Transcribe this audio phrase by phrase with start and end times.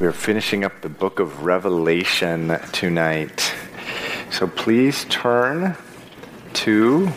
[0.00, 3.52] We're finishing up the book of Revelation tonight.
[4.30, 5.76] So please turn
[6.54, 7.10] to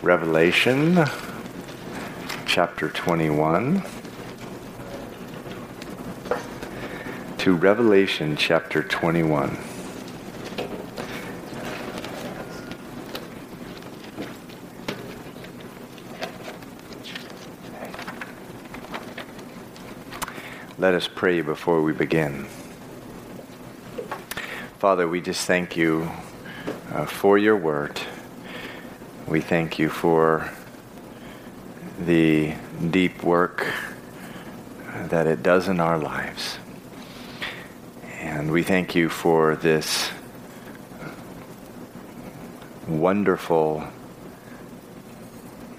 [0.00, 1.04] Revelation
[2.46, 3.82] chapter 21.
[7.36, 9.58] To Revelation chapter 21.
[20.80, 22.46] Let us pray before we begin.
[24.78, 26.10] Father, we just thank you
[26.90, 28.00] uh, for your word.
[29.28, 30.50] We thank you for
[32.00, 32.54] the
[32.90, 33.70] deep work
[34.94, 36.56] that it does in our lives.
[38.18, 40.10] And we thank you for this
[42.88, 43.86] wonderful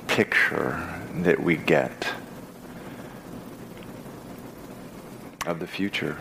[0.05, 0.87] picture
[1.23, 2.10] that we get
[5.51, 6.17] of the future.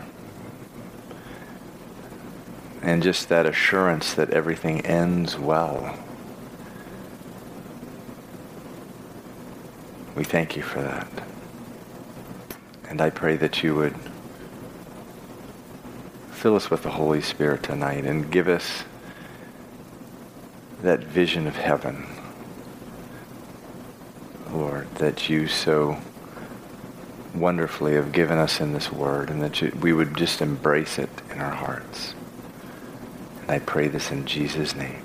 [2.83, 5.97] And just that assurance that everything ends well.
[10.15, 11.07] We thank you for that.
[12.89, 13.95] And I pray that you would
[16.31, 18.83] fill us with the Holy Spirit tonight and give us
[20.81, 22.05] that vision of heaven,
[24.51, 25.97] Lord, that you so
[27.33, 31.09] wonderfully have given us in this word and that you, we would just embrace it
[31.31, 32.13] in our hearts.
[33.41, 35.03] And I pray this in Jesus' name.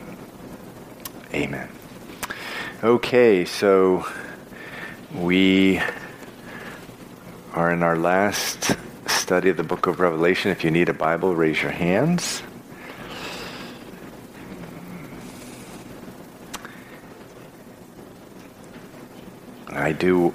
[1.33, 1.69] Amen.
[2.83, 4.07] Okay, so
[5.15, 5.81] we
[7.53, 10.51] are in our last study of the book of Revelation.
[10.51, 12.43] If you need a Bible, raise your hands.
[19.69, 20.35] I do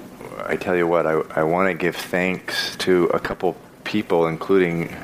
[0.52, 4.94] I tell you what, I, I want to give thanks to a couple people, including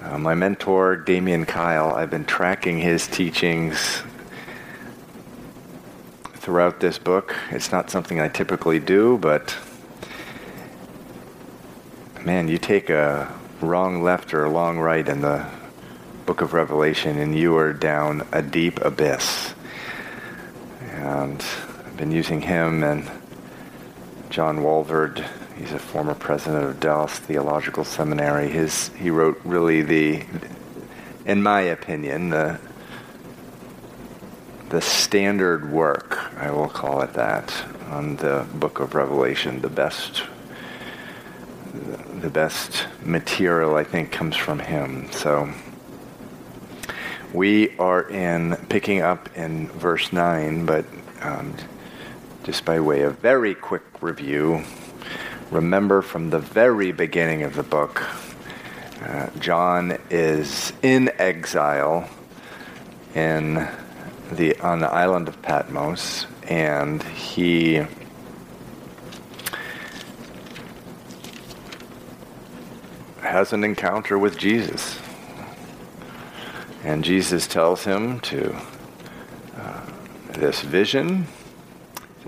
[0.00, 1.92] uh, my mentor, Damian Kyle.
[1.92, 4.02] I've been tracking his teachings
[6.36, 7.36] throughout this book.
[7.50, 9.54] It's not something I typically do, but
[12.24, 13.30] man, you take a
[13.60, 15.46] wrong left or a long right in the
[16.24, 19.52] book of Revelation, and you are down a deep abyss.
[20.92, 21.44] And
[21.84, 23.17] I've been using him and
[24.30, 25.26] John Walvoord.
[25.56, 28.48] He's a former president of Dallas Theological Seminary.
[28.48, 30.24] His he wrote really the,
[31.24, 32.60] in my opinion, the
[34.68, 37.54] the standard work, I will call it that,
[37.90, 39.62] on the Book of Revelation.
[39.62, 40.24] The best
[42.20, 45.10] the best material I think comes from him.
[45.10, 45.52] So
[47.32, 50.84] we are in picking up in verse nine, but.
[51.22, 51.54] Um,
[52.48, 54.64] just by way of very quick review,
[55.50, 58.02] remember from the very beginning of the book,
[59.02, 62.08] uh, John is in exile
[63.14, 63.68] in
[64.32, 67.84] the on the island of Patmos, and he
[73.20, 74.98] has an encounter with Jesus.
[76.82, 78.56] And Jesus tells him to
[79.54, 79.82] uh,
[80.30, 81.26] this vision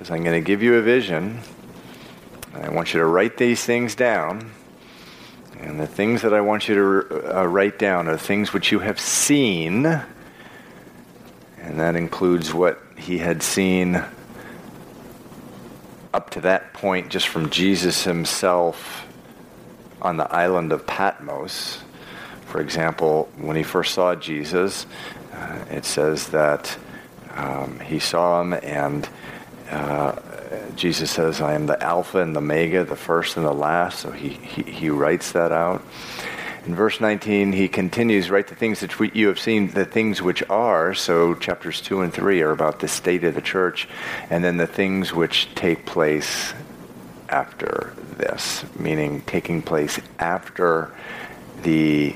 [0.01, 1.41] says, I'm going to give you a vision.
[2.55, 4.51] I want you to write these things down.
[5.59, 8.79] And the things that I want you to uh, write down are things which you
[8.79, 9.85] have seen.
[9.85, 14.03] And that includes what he had seen
[16.15, 19.07] up to that point just from Jesus himself
[20.01, 21.83] on the island of Patmos.
[22.47, 24.87] For example, when he first saw Jesus,
[25.35, 26.79] uh, it says that
[27.35, 29.07] um, he saw him and
[29.71, 30.19] uh,
[30.75, 34.01] Jesus says, I am the Alpha and the Omega, the first and the last.
[34.01, 35.83] So he, he, he writes that out.
[36.67, 40.43] In verse 19, he continues, write the things that you have seen, the things which
[40.51, 40.93] are.
[40.95, 43.89] So chapters 2 and 3 are about the state of the church.
[44.29, 46.53] And then the things which take place
[47.29, 50.93] after this, meaning taking place after
[51.63, 52.15] the,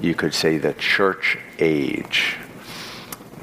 [0.00, 2.36] you could say, the church age.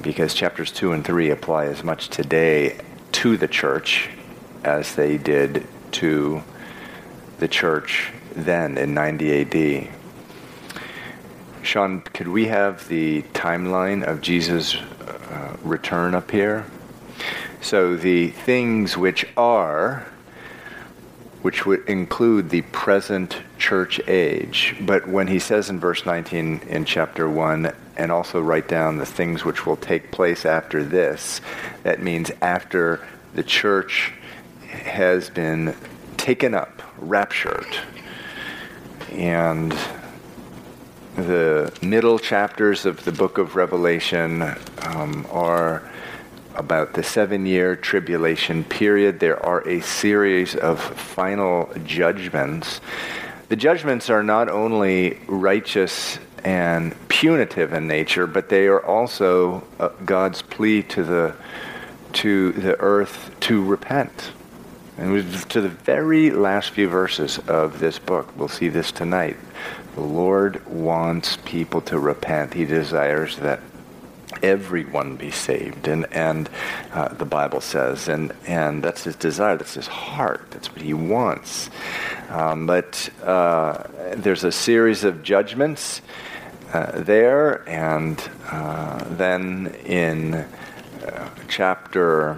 [0.01, 2.79] Because chapters 2 and 3 apply as much today
[3.11, 4.09] to the church
[4.63, 6.43] as they did to
[7.39, 9.95] the church then in 90 AD.
[11.63, 16.65] Sean, could we have the timeline of Jesus' uh, return up here?
[17.61, 20.05] So the things which are,
[21.41, 26.85] which would include the present church age, but when he says in verse 19 in
[26.85, 31.41] chapter 1, and also write down the things which will take place after this.
[31.83, 34.13] That means after the church
[34.69, 35.75] has been
[36.17, 37.77] taken up, raptured.
[39.11, 39.77] and
[41.15, 44.41] the middle chapters of the book of Revelation
[44.83, 45.88] um, are
[46.59, 49.19] about the seven year tribulation period.
[49.19, 52.81] There are a series of final judgments.
[53.47, 59.89] The judgments are not only righteous and punitive in nature, but they are also uh,
[60.05, 61.35] God's plea to the,
[62.13, 64.31] to the earth to repent.
[64.97, 69.37] And to the very last few verses of this book, we'll see this tonight.
[69.95, 72.53] The Lord wants people to repent.
[72.53, 73.61] He desires that
[74.43, 75.87] everyone be saved.
[75.87, 76.49] And and
[76.93, 80.93] uh, the bible says and and that's his desire that's his heart that's what he
[80.93, 81.69] wants.
[82.29, 83.83] Um, but uh,
[84.15, 86.01] there's a series of judgments
[86.73, 92.37] uh, there and uh, then in uh, chapter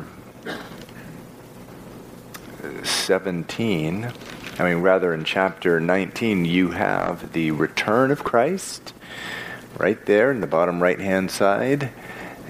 [2.84, 4.12] 17
[4.58, 8.94] i mean rather in chapter 19 you have the return of christ
[9.78, 11.92] right there in the bottom right hand side,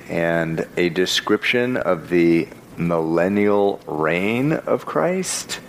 [0.09, 2.47] and a description of the
[2.77, 5.59] millennial reign of Christ.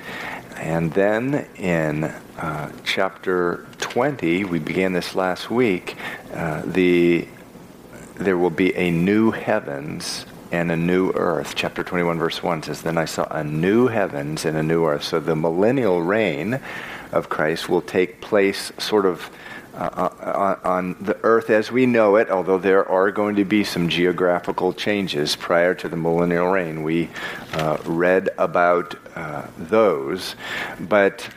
[0.57, 5.97] And then in uh, chapter 20, we began this last week,
[6.33, 7.27] uh, the,
[8.15, 11.55] there will be a new heavens and a new earth.
[11.57, 15.03] Chapter 21, verse 1 says, Then I saw a new heavens and a new earth.
[15.03, 16.61] So the millennial reign
[17.11, 19.31] of Christ will take place sort of
[19.75, 23.89] uh, on, the earth as we know it, although there are going to be some
[23.89, 26.83] geographical changes prior to the millennial reign.
[26.83, 27.09] We
[27.55, 30.37] uh, read about uh, those,
[30.81, 31.29] but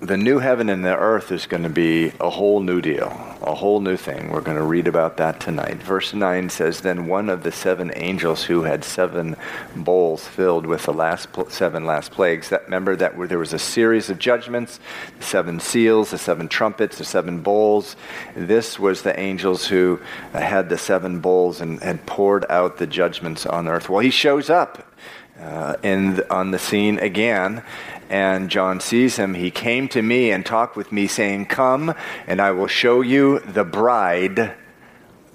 [0.00, 3.08] the new heaven and the earth is going to be a whole new deal,
[3.40, 4.30] a whole new thing.
[4.30, 5.76] We're going to read about that tonight.
[5.76, 9.36] Verse 9 says Then one of the seven angels who had seven
[9.74, 13.58] bowls filled with the last pl- seven last plagues, that remember that there was a
[13.58, 14.80] series of judgments,
[15.18, 17.96] the seven seals, the seven trumpets, the seven bowls.
[18.34, 19.98] This was the angels who
[20.32, 23.88] had the seven bowls and had poured out the judgments on earth.
[23.88, 24.92] Well, he shows up
[25.40, 27.62] uh, in, on the scene again
[28.08, 31.94] and John sees him, he came to me and talked with me, saying, Come,
[32.26, 34.54] and I will show you the bride,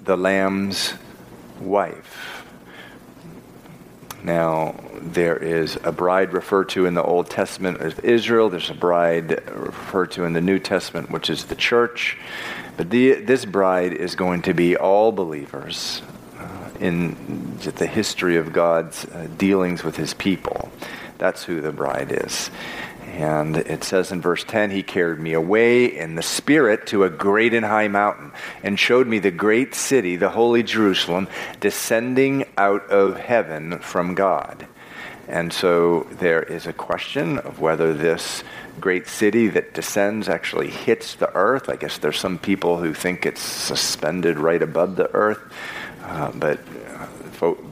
[0.02, 0.94] the Lamb's
[1.60, 2.44] wife.
[4.22, 8.50] Now, there is a bride referred to in the Old Testament as Israel.
[8.50, 12.16] There's a bride referred to in the New Testament, which is the church.
[12.76, 16.02] But the, this bride is going to be all believers
[16.38, 20.70] uh, in the history of God's uh, dealings with his people.
[21.18, 22.50] That's who the bride is.
[23.12, 27.10] And it says in verse 10 He carried me away in the Spirit to a
[27.10, 28.32] great and high mountain
[28.62, 31.28] and showed me the great city, the holy Jerusalem,
[31.60, 34.66] descending out of heaven from God.
[35.28, 38.42] And so there is a question of whether this
[38.80, 41.68] great city that descends actually hits the earth.
[41.68, 45.40] I guess there's some people who think it's suspended right above the earth.
[46.02, 46.58] Uh, but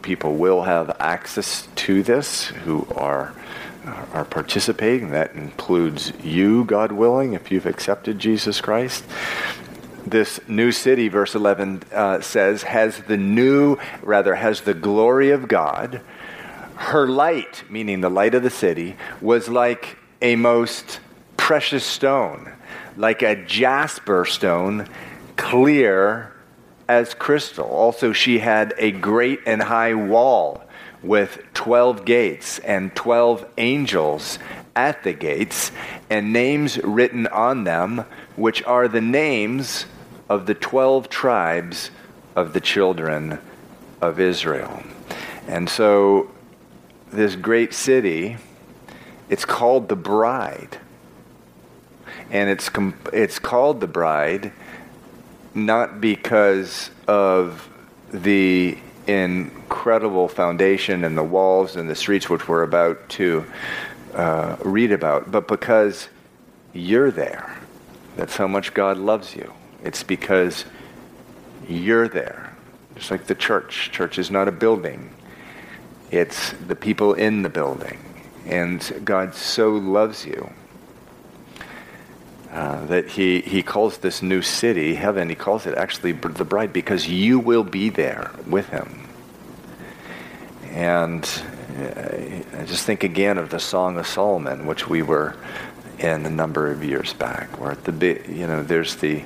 [0.02, 3.34] people will have access to this who are
[4.12, 5.10] are participating.
[5.10, 9.04] That includes you, God willing, if you've accepted Jesus Christ.
[10.06, 15.48] This new city, verse 11 uh, says, has the new, rather, has the glory of
[15.48, 16.00] God.
[16.76, 21.00] Her light, meaning the light of the city, was like a most
[21.36, 22.52] precious stone,
[22.96, 24.88] like a jasper stone,
[25.36, 26.34] clear
[26.90, 27.66] as crystal.
[27.66, 30.64] Also, she had a great and high wall
[31.04, 34.40] with 12 gates and 12 angels
[34.74, 35.70] at the gates,
[36.10, 38.04] and names written on them,
[38.34, 39.86] which are the names
[40.28, 41.92] of the 12 tribes
[42.34, 43.38] of the children
[44.02, 44.82] of Israel.
[45.46, 46.28] And so,
[47.12, 48.36] this great city,
[49.28, 50.78] it's called the bride.
[52.32, 52.68] And it's,
[53.12, 54.52] it's called the bride
[55.54, 57.68] not because of
[58.12, 63.44] the incredible foundation and the walls and the streets which we're about to
[64.14, 66.08] uh, read about, but because
[66.72, 67.58] you're there.
[68.16, 69.52] That's how much God loves you.
[69.82, 70.64] It's because
[71.68, 72.54] you're there.
[72.96, 73.90] Just like the church.
[73.92, 75.10] Church is not a building,
[76.10, 77.98] it's the people in the building.
[78.46, 80.50] And God so loves you
[82.52, 86.72] uh, that he, he calls this new city, heaven, he calls it actually the bride
[86.72, 89.08] because you will be there with him.
[90.70, 91.24] And
[91.78, 95.36] uh, I just think again of the Song of Solomon, which we were
[95.98, 99.22] in a number of years back, where at the you know there's the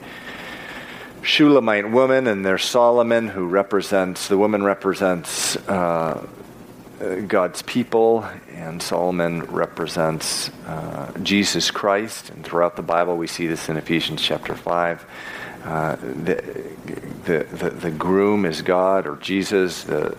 [1.22, 6.26] Shulamite woman and there's Solomon who represents the woman represents uh,
[7.26, 8.28] God's people
[8.64, 12.30] and Solomon represents uh, Jesus Christ.
[12.30, 15.06] And throughout the Bible, we see this in Ephesians chapter 5.
[15.64, 16.42] Uh, the,
[17.24, 19.84] the, the, the, groom is God or Jesus.
[19.84, 20.16] The,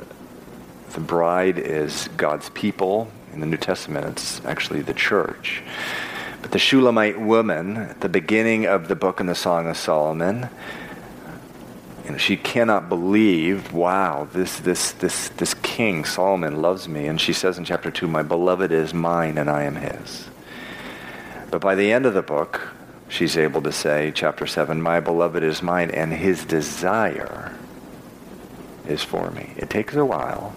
[0.91, 3.11] the bride is God's people.
[3.33, 5.63] In the New Testament, it's actually the church.
[6.41, 10.49] But the Shulamite woman, at the beginning of the book in the Song of Solomon,
[12.05, 17.07] you know, she cannot believe, wow, this, this, this, this king, Solomon, loves me.
[17.07, 20.29] And she says in chapter 2, My beloved is mine and I am his.
[21.49, 22.69] But by the end of the book,
[23.09, 27.55] she's able to say, chapter 7, My beloved is mine and his desire
[28.87, 29.53] is for me.
[29.57, 30.53] It takes a while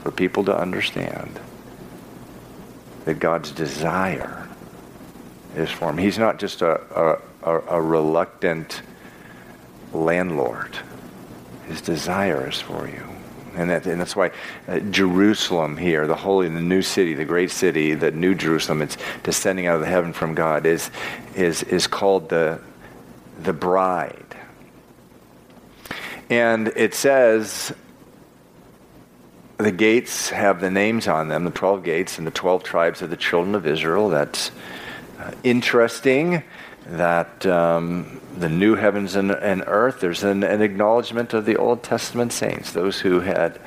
[0.00, 1.38] for people to understand
[3.04, 4.48] that God's desire
[5.54, 5.98] is for him.
[5.98, 8.82] He's not just a, a, a, a reluctant
[9.92, 10.78] landlord.
[11.66, 13.02] His desire is for you.
[13.54, 14.32] And, that, and that's why
[14.68, 18.98] uh, Jerusalem here, the holy, the new city, the great city, the new Jerusalem, it's
[19.22, 20.90] descending out of the heaven from God, is,
[21.34, 22.60] is, is called the,
[23.42, 24.36] the bride.
[26.28, 27.72] And it says
[29.56, 33.08] the gates have the names on them, the 12 gates and the 12 tribes of
[33.08, 34.10] the children of Israel.
[34.10, 34.50] That's
[35.18, 36.42] uh, interesting
[36.88, 41.82] that um, the new heavens and, and earth, there's an, an, acknowledgement of the Old
[41.82, 43.60] Testament saints, those who had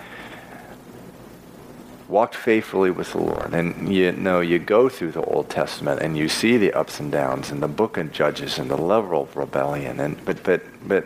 [2.07, 3.53] walked faithfully with the Lord.
[3.53, 7.11] And you know, you go through the Old Testament and you see the ups and
[7.11, 9.99] downs and the book of Judges and the level of rebellion.
[9.99, 11.05] And but but but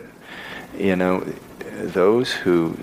[0.77, 1.25] you know,
[1.59, 2.77] those who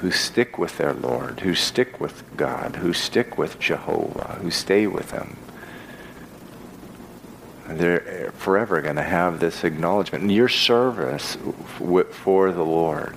[0.00, 4.86] who stick with their Lord, who stick with God, who stick with Jehovah, who stay
[4.86, 5.36] with Him
[7.78, 10.22] they're eh, forever going to have this acknowledgement.
[10.22, 11.36] And your service
[12.10, 13.16] for the Lord,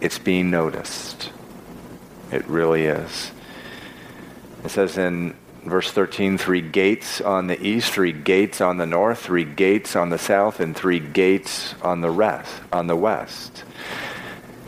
[0.00, 1.30] it's being noticed.
[2.30, 3.32] It really is.
[4.64, 9.20] It says in verse 13 three gates on the east, three gates on the north,
[9.20, 13.64] three gates on the south, and three gates on the rest, on the west.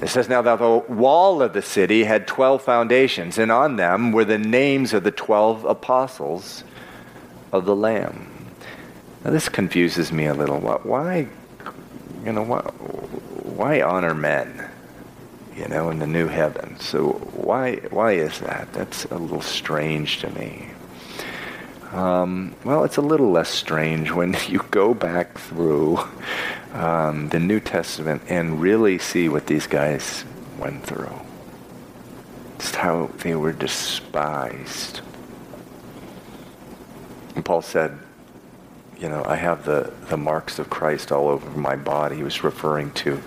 [0.00, 4.12] It says now that the wall of the city had 12 foundations, and on them
[4.12, 6.64] were the names of the 12 apostles
[7.52, 8.35] of the Lamb.
[9.26, 10.60] Now, this confuses me a little.
[10.60, 11.26] Why,
[12.24, 14.70] you know, why, why honor men,
[15.56, 16.78] you know, in the new heaven?
[16.78, 18.72] So why, why is that?
[18.72, 20.68] That's a little strange to me.
[21.90, 25.98] Um, well, it's a little less strange when you go back through
[26.72, 30.24] um, the New Testament and really see what these guys
[30.56, 31.18] went through.
[32.60, 35.00] Just how they were despised.
[37.34, 37.98] And Paul said,
[38.98, 42.16] you know, I have the, the marks of Christ all over my body.
[42.16, 43.22] He was referring to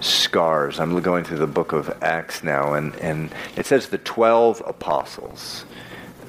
[0.00, 0.80] scars.
[0.80, 5.64] I'm going through the book of Acts now, and, and it says the 12 apostles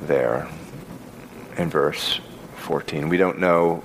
[0.02, 0.48] there
[1.58, 2.20] in verse
[2.58, 3.10] 14.
[3.10, 3.84] We don't know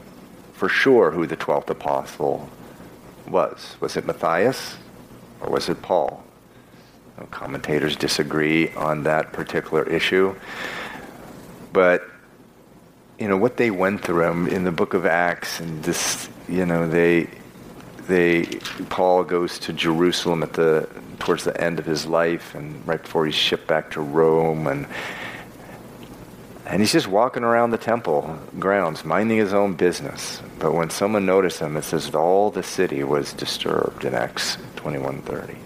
[0.54, 2.48] for sure who the 12th apostle
[3.28, 3.76] was.
[3.80, 4.76] Was it Matthias
[5.40, 6.22] or was it Paul?
[7.30, 10.34] commentators disagree on that particular issue.
[11.72, 12.06] But
[13.18, 16.66] you know what they went through um, in the book of acts and this you
[16.66, 17.28] know they
[18.08, 18.44] they
[18.88, 23.24] paul goes to jerusalem at the towards the end of his life and right before
[23.26, 24.86] he's shipped back to rome and
[26.66, 30.42] and he's just walking around the temple grounds minding his own business.
[30.58, 35.65] But when someone noticed him it says all the city was disturbed in acts 2130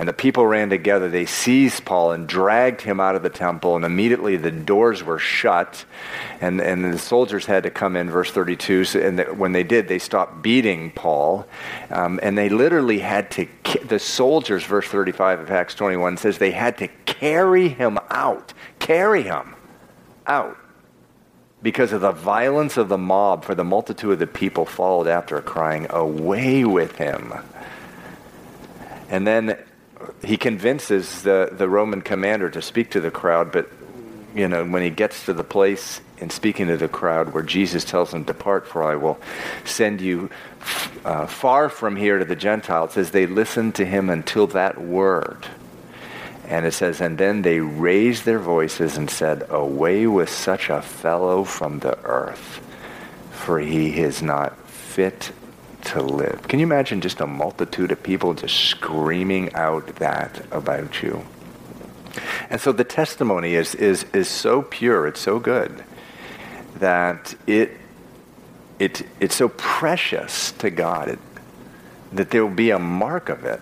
[0.00, 1.10] and the people ran together.
[1.10, 5.18] They seized Paul and dragged him out of the temple, and immediately the doors were
[5.18, 5.84] shut.
[6.40, 8.84] And, and the soldiers had to come in, verse 32.
[8.86, 11.46] So, and the, when they did, they stopped beating Paul.
[11.90, 13.46] Um, and they literally had to,
[13.84, 18.54] the soldiers, verse 35 of Acts 21 says, they had to carry him out.
[18.78, 19.54] Carry him
[20.26, 20.56] out
[21.60, 25.38] because of the violence of the mob, for the multitude of the people followed after,
[25.42, 27.34] crying, Away with him.
[29.10, 29.58] And then
[30.24, 33.68] he convinces the, the Roman commander to speak to the crowd, but
[34.34, 37.84] you know, when he gets to the place in speaking to the crowd where Jesus
[37.84, 39.18] tells him, Depart, for I will
[39.64, 40.30] send you
[41.04, 45.46] uh, far from here to the Gentiles, says they listened to him until that word.
[46.46, 50.82] And it says, And then they raised their voices and said, Away with such a
[50.82, 52.60] fellow from the earth,
[53.30, 55.32] for he is not fit
[55.90, 56.48] to live.
[56.48, 61.24] Can you imagine just a multitude of people just screaming out that about you?
[62.48, 65.84] And so the testimony is, is, is so pure, it's so good,
[66.76, 67.72] that it,
[68.78, 71.18] it, it's so precious to God it,
[72.12, 73.60] that there will be a mark of it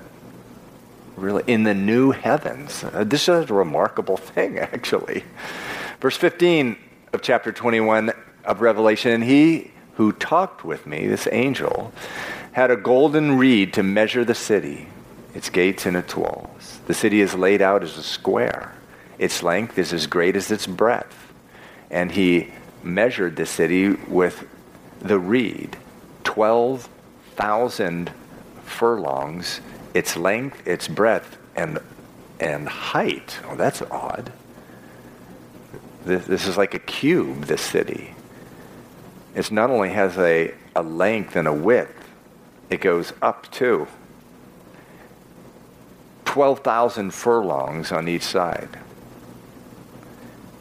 [1.18, 2.85] Really, in the new heavens.
[2.85, 5.25] Uh, this is a remarkable thing, actually.
[6.00, 6.76] Verse 15
[7.12, 8.12] of chapter 21
[8.44, 11.92] of Revelation, and he who talked with me, this angel,
[12.52, 14.86] had a golden reed to measure the city,
[15.34, 16.78] its gates and its walls.
[16.86, 18.72] The city is laid out as a square.
[19.18, 21.32] Its length is as great as its breadth.
[21.90, 22.52] And he
[22.84, 24.46] measured the city with
[25.00, 25.76] the reed,
[26.22, 28.12] 12,000
[28.62, 29.60] furlongs,
[29.94, 31.80] its length, its breadth, and,
[32.38, 33.40] and height.
[33.48, 34.32] Oh, that's odd.
[36.04, 38.14] This, this is like a cube, this city.
[39.35, 42.11] It not only has a, a length and a width,
[42.70, 43.87] it goes up too.
[46.25, 48.78] 12,000 furlongs on each side.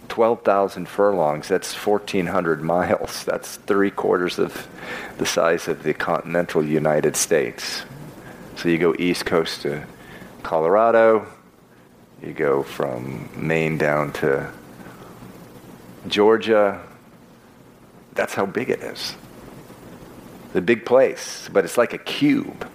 [0.07, 3.23] 12,000 furlongs, that's 1,400 miles.
[3.25, 4.67] That's three quarters of
[5.19, 7.83] the size of the continental United States.
[8.55, 9.85] So you go east coast to
[10.41, 11.27] Colorado,
[12.23, 14.51] you go from Maine down to
[16.07, 16.86] Georgia.
[18.17, 19.15] That's how big it is.
[20.53, 22.67] The big place, but it's like a cube.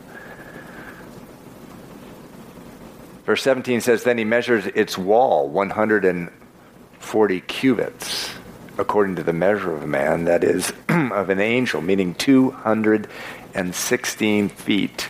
[3.26, 8.30] Verse 17 says, Then he measures its wall 140 cubits,
[8.78, 15.08] according to the measure of a man, that is, of an angel, meaning 216 feet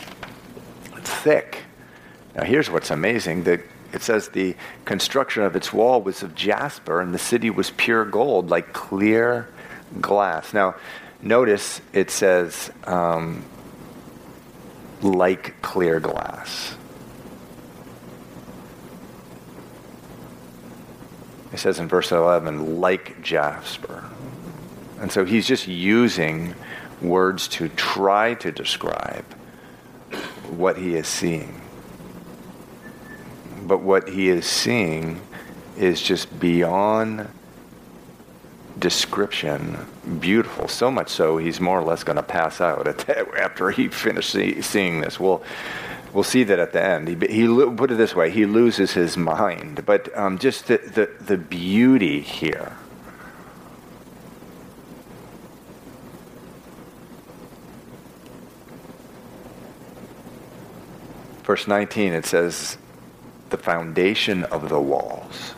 [1.03, 1.59] thick.
[2.35, 3.45] Now, here's what's amazing.
[3.45, 3.61] The,
[3.93, 8.07] it says the construction of its wall was of jasper, and the city was pure
[8.07, 9.47] gold, like clear
[10.01, 10.53] glass.
[10.53, 10.75] Now,
[11.21, 13.45] notice it says um,
[15.03, 16.77] like clear glass.
[21.53, 24.05] It says in verse 11, like jasper.
[25.01, 26.55] And so he's just using
[27.03, 29.25] words to try to describe
[30.49, 31.61] what he is seeing.
[33.65, 35.21] But what he is seeing
[35.77, 37.29] is just beyond
[38.79, 39.87] description
[40.21, 40.69] beautiful.
[40.69, 42.87] So much so, he's more or less going to pass out
[43.39, 45.21] after he finishes seeing this.
[45.21, 45.43] We'll,
[46.13, 47.09] we'll see that at the end.
[47.09, 49.85] He, he put it this way: he loses his mind.
[49.87, 52.77] But um, just the, the, the beauty here
[61.53, 62.79] verse 19, it says,
[63.51, 65.55] the foundation of the walls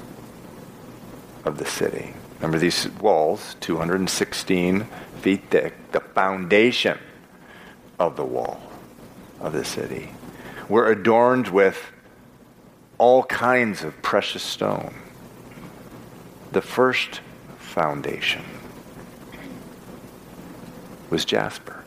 [1.45, 2.15] of the city.
[2.45, 4.87] Remember these walls, 216
[5.23, 6.99] feet thick, the foundation
[7.99, 8.61] of the wall
[9.41, 10.11] of the city
[10.69, 11.91] were adorned with
[12.99, 14.95] all kinds of precious stone.
[16.53, 17.23] The first
[17.57, 18.45] foundation
[21.09, 21.83] was jasper.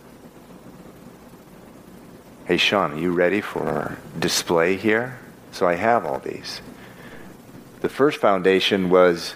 [2.45, 5.19] Hey, Sean, are you ready for our display here?
[5.51, 6.61] So I have all these.
[7.81, 9.35] The first foundation was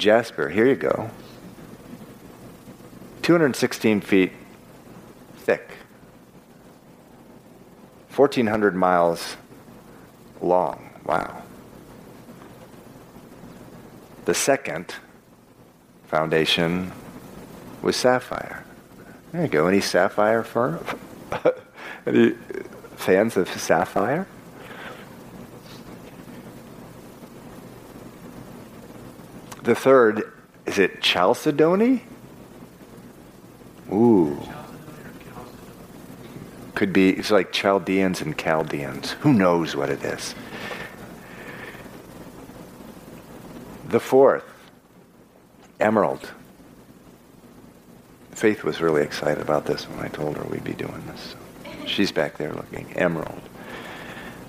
[0.00, 0.48] jasper.
[0.48, 1.10] Here you go.
[3.22, 4.32] 216 feet
[5.36, 5.68] thick,
[8.14, 9.36] 1,400 miles
[10.40, 10.90] long.
[11.04, 11.42] Wow.
[14.24, 14.94] The second
[16.08, 16.92] foundation
[17.82, 18.64] was sapphire.
[19.32, 19.66] There you go.
[19.68, 20.84] Any sapphire firm?
[22.06, 22.34] Any
[22.96, 24.26] fans of Sapphire?
[29.62, 30.32] The third,
[30.66, 32.02] is it Chalcedony?
[33.92, 34.40] Ooh.
[36.74, 39.12] Could be, it's like Chaldeans and Chaldeans.
[39.20, 40.34] Who knows what it is?
[43.88, 44.44] The fourth,
[45.78, 46.30] emerald.
[48.30, 51.34] Faith was really excited about this when I told her we'd be doing this.
[51.86, 52.90] She's back there looking.
[52.94, 53.42] Emerald.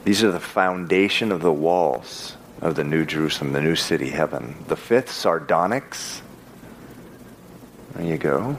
[0.06, 4.56] These are the foundation of the walls of the New Jerusalem, the new city, heaven.
[4.68, 6.22] The fifth, sardonyx.
[7.96, 8.58] There you go.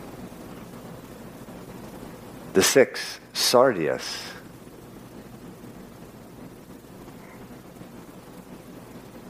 [2.53, 4.33] The sixth, sardius.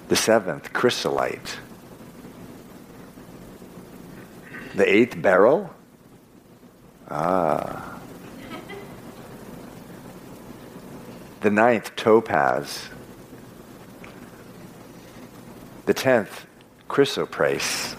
[0.09, 1.59] The seventh, chrysolite.
[4.75, 5.75] The eighth, beryl.
[7.11, 8.01] Ah.
[11.41, 12.89] The ninth, topaz.
[15.87, 16.47] The tenth,
[16.89, 17.97] chrysoprase.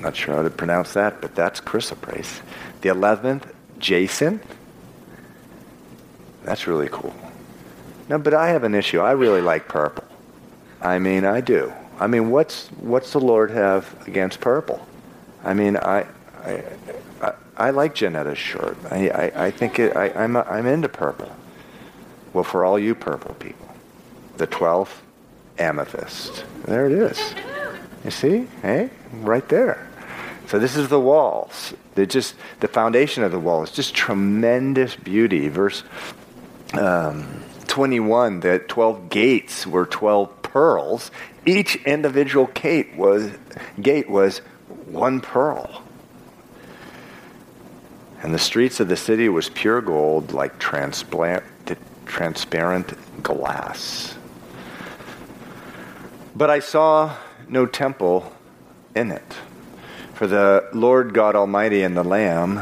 [0.00, 2.40] Not sure how to pronounce that, but that's chrysoprase.
[2.80, 4.42] The eleventh, jacinth.
[6.44, 7.14] That's really cool.
[8.08, 9.00] No, but I have an issue.
[9.00, 10.04] I really like purple.
[10.82, 11.72] I mean, I do.
[11.98, 14.86] I mean, what's what's the Lord have against purple?
[15.42, 16.06] I mean, I
[16.44, 16.64] I,
[17.22, 18.76] I, I like Janetta's shirt.
[18.90, 21.34] I, I, I think it, I, I'm I'm into purple.
[22.32, 23.68] Well, for all you purple people,
[24.36, 25.00] The twelfth,
[25.58, 26.44] amethyst.
[26.64, 27.34] There it is.
[28.04, 28.46] You see?
[28.62, 28.90] Hey?
[29.12, 29.88] Right there.
[30.46, 31.74] So this is the walls.
[31.94, 35.48] They're just the foundation of the wall is just tremendous beauty.
[35.48, 35.82] Verse
[36.74, 41.10] um, 21, the 12 gates were 12 pearls.
[41.46, 43.30] Each individual gate was,
[43.80, 44.38] gate was
[44.86, 45.82] one pearl.
[48.22, 51.44] And the streets of the city was pure gold, like transparent,
[52.06, 54.14] transparent glass.
[56.36, 57.16] But I saw
[57.48, 58.32] no temple
[58.94, 59.34] in it,
[60.14, 62.60] for the Lord God Almighty and the Lamb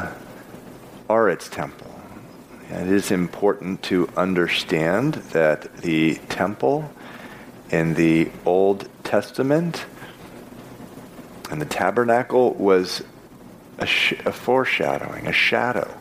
[1.09, 1.91] are its temple.
[2.71, 6.93] It is important to understand that the temple
[7.71, 9.87] in the Old Testament
[11.51, 13.03] and the tabernacle was
[13.79, 15.93] a, sh- a foreshadowing, a shadow.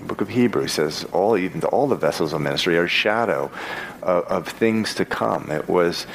[0.00, 3.50] The book of Hebrews says all even all the vessels of ministry are shadow
[4.02, 5.50] of, of things to come.
[5.50, 6.06] It was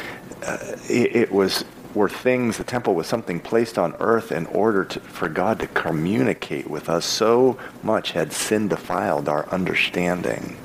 [0.43, 0.57] uh,
[0.89, 2.57] it, it, was were things.
[2.57, 6.89] The temple was something placed on earth in order to, for God to communicate with
[6.89, 7.05] us.
[7.05, 10.57] So much had sin defiled our understanding.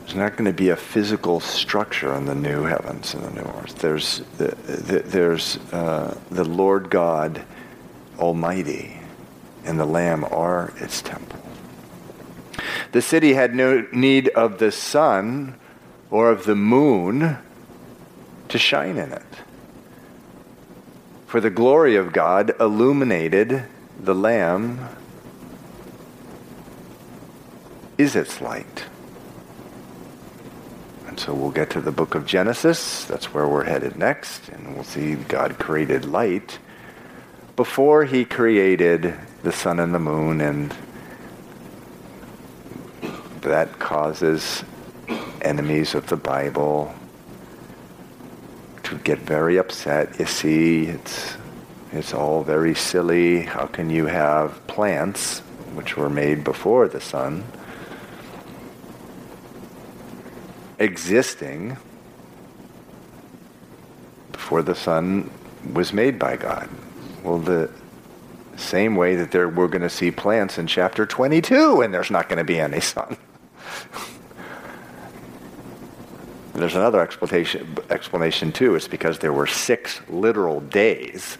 [0.00, 3.48] There's not going to be a physical structure in the new heavens and the new
[3.48, 3.76] earth.
[3.76, 7.42] There's the, the there's uh, the Lord God
[8.18, 9.00] Almighty,
[9.64, 11.40] and the Lamb are its temple.
[12.92, 15.54] The city had no need of the sun
[16.12, 17.38] or of the moon
[18.48, 19.22] to shine in it.
[21.26, 23.64] For the glory of God illuminated
[23.98, 24.90] the Lamb
[27.96, 28.84] is its light.
[31.08, 33.06] And so we'll get to the book of Genesis.
[33.06, 34.50] That's where we're headed next.
[34.50, 36.58] And we'll see God created light
[37.56, 40.42] before he created the sun and the moon.
[40.42, 40.74] And
[43.40, 44.62] that causes
[45.42, 46.94] enemies of the Bible
[48.84, 50.18] to get very upset.
[50.18, 51.36] You see, it's,
[51.92, 53.42] it's all very silly.
[53.42, 55.40] How can you have plants,
[55.74, 57.44] which were made before the sun,
[60.78, 61.76] existing
[64.32, 65.30] before the sun
[65.72, 66.68] was made by God.
[67.22, 67.70] Well, the
[68.56, 72.28] same way that there, we're going to see plants in chapter 22 and there's not
[72.28, 73.16] going to be any sun.
[76.62, 78.76] there's another explanation, explanation too.
[78.76, 81.36] It's because there were six literal days.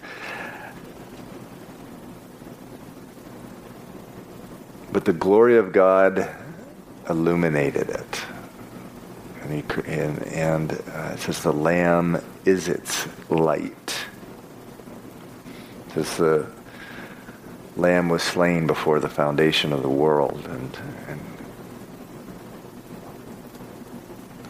[4.90, 6.28] But the glory of God
[7.08, 8.22] illuminated it.
[9.42, 13.96] And, he, and, and uh, it says the Lamb is its light.
[15.86, 16.50] It says the
[17.76, 20.44] Lamb was slain before the foundation of the world.
[20.48, 21.20] And, and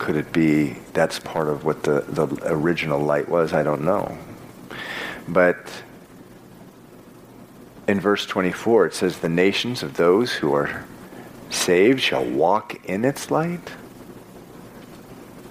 [0.03, 3.53] could it be that's part of what the, the original light was?
[3.53, 4.19] I don't know.
[5.29, 5.71] But
[7.87, 10.85] in verse 24, it says, The nations of those who are
[11.51, 13.71] saved shall walk in its light.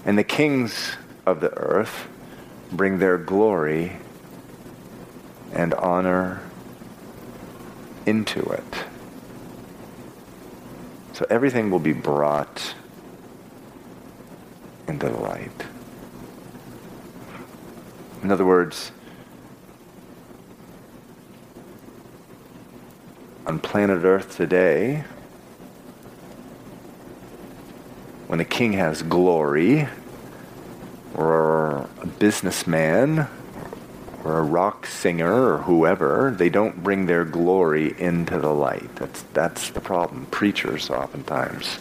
[0.03, 2.09] And the kings of the earth
[2.73, 3.93] bring their glory
[5.53, 6.41] and honor
[8.05, 8.83] into it.
[11.13, 12.75] So everything will be brought
[14.87, 15.65] into the light.
[18.23, 18.91] In other words,
[23.47, 25.03] on planet Earth today,
[28.27, 29.87] when a king has glory,
[31.15, 33.27] or a businessman,
[34.23, 38.95] or a rock singer, or whoever, they don't bring their glory into the light.
[38.95, 40.27] That's, that's the problem.
[40.27, 41.79] Preachers, oftentimes.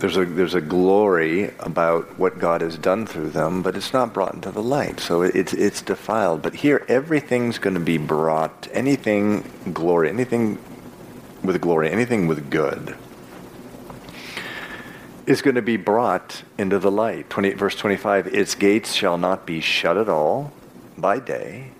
[0.00, 4.14] There's a, there's a glory about what God has done through them, but it's not
[4.14, 4.98] brought into the light.
[4.98, 6.40] So it's, it's defiled.
[6.40, 10.58] But here, everything's going to be brought, anything glory, anything
[11.42, 12.96] with glory, anything with good
[15.26, 17.30] is going to be brought into the light.
[17.30, 20.52] 20, verse 25 Its gates shall not be shut at all
[20.98, 21.70] by day,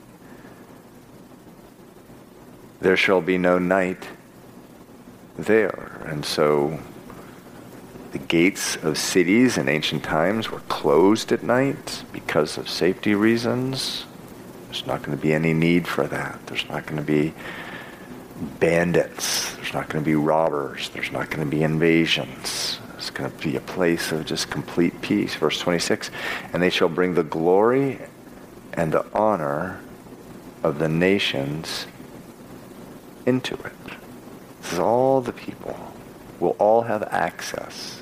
[2.81, 4.09] there shall be no night
[5.37, 6.01] there.
[6.07, 6.79] And so
[8.13, 14.05] the gates of cities in ancient times were closed at night because of safety reasons.
[14.67, 16.45] There's not going to be any need for that.
[16.47, 17.35] There's not going to be
[18.59, 19.55] bandits.
[19.57, 20.89] There's not going to be robbers.
[20.91, 22.81] There's not going to be invasions.
[22.97, 25.35] It's going to be a place of just complete peace.
[25.35, 26.11] Verse 26
[26.53, 27.99] And they shall bring the glory
[28.73, 29.81] and the honor
[30.63, 31.87] of the nations
[33.27, 33.73] into it.
[34.61, 35.77] This is all the people.
[36.39, 38.00] will all have access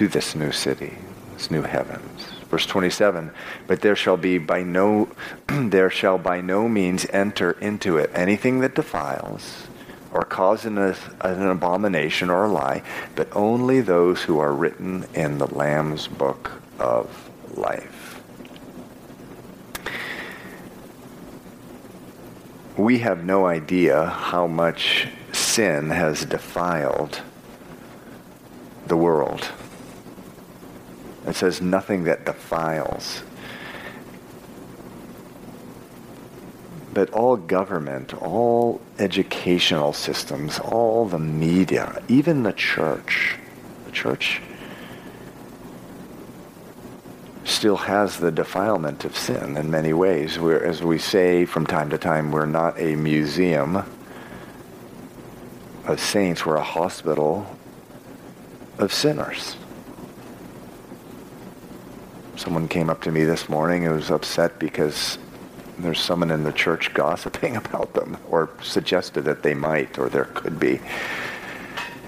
[0.00, 0.96] to this new city,
[1.34, 2.24] this new heavens.
[2.48, 3.30] Verse 27,
[3.66, 5.10] but there shall be by no
[5.46, 9.66] there shall by no means enter into it anything that defiles
[10.10, 12.82] or cause an, an abomination or a lie,
[13.14, 18.22] but only those who are written in the Lamb's book of life.
[22.78, 27.20] We have no idea how much sin has defiled
[28.86, 29.50] the world.
[31.26, 33.22] It says nothing that defiles.
[36.92, 43.36] But all government, all educational systems, all the media, even the church,
[43.86, 44.40] the church
[47.44, 50.38] still has the defilement of sin in many ways.
[50.38, 53.84] We're, as we say from time to time, we're not a museum
[55.84, 57.46] of saints, we're a hospital
[58.78, 59.56] of sinners.
[62.40, 65.18] Someone came up to me this morning and was upset because
[65.78, 70.24] there's someone in the church gossiping about them or suggested that they might or there
[70.24, 70.80] could be.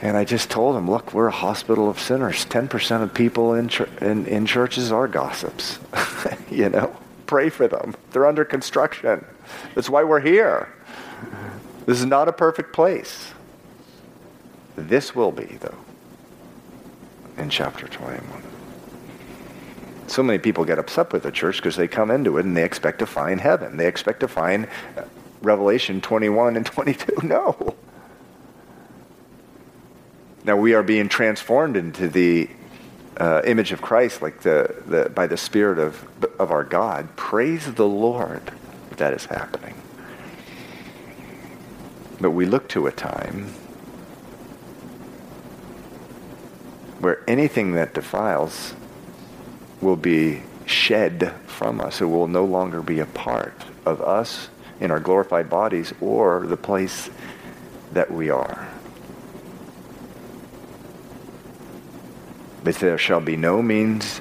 [0.01, 2.47] And I just told him, look, we're a hospital of sinners.
[2.47, 5.79] 10% of people in, ch- in, in churches are gossips.
[6.51, 7.95] you know, pray for them.
[8.12, 9.27] They're under construction.
[9.75, 10.73] That's why we're here.
[11.85, 13.33] This is not a perfect place.
[14.77, 15.77] This will be, though,
[17.37, 18.52] in chapter 21.
[20.12, 22.64] So many people get upset with the church because they come into it and they
[22.64, 23.79] expect to find heaven.
[23.79, 24.68] They expect to find
[25.40, 27.27] Revelation 21 and 22.
[27.27, 27.75] No.
[30.44, 32.51] Now we are being transformed into the
[33.16, 36.07] uh, image of Christ, like the, the by the Spirit of
[36.38, 37.16] of our God.
[37.16, 38.53] Praise the Lord
[38.98, 39.81] that is happening.
[42.20, 43.46] But we look to a time
[47.01, 48.75] where anything that defiles
[49.83, 52.01] will be shed from us.
[52.01, 54.49] It will no longer be a part of us
[54.81, 57.11] in our glorified bodies or the place
[57.92, 58.68] that we are.
[62.64, 64.21] But there shall be no means